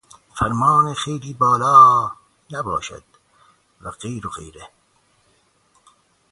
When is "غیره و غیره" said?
3.91-4.69